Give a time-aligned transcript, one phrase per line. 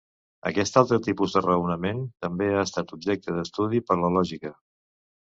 [0.49, 4.51] Aquest altre tipus de raonament també ha estat objecte d'estudi per la lògica.